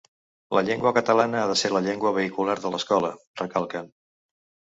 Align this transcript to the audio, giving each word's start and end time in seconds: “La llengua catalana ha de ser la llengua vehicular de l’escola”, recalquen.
“La 0.57 0.61
llengua 0.67 0.93
catalana 0.97 1.39
ha 1.41 1.49
de 1.51 1.57
ser 1.61 1.71
la 1.75 1.81
llengua 1.89 2.13
vehicular 2.17 2.57
de 2.63 2.71
l’escola”, 2.77 3.11
recalquen. 3.43 3.93